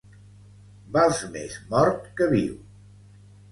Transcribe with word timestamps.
Vals 0.95 1.19
més 1.37 1.59
mort 1.75 2.11
que 2.19 2.31
viu. 2.35 2.59